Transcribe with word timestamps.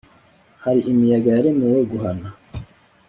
hari 0.63 0.81
imiyaga 0.91 1.27
yaremewe 1.35 1.79
guhana 1.91 2.27